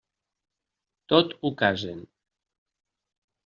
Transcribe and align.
Tot 1.13 1.37
ho 1.43 1.53
casen. 1.61 2.03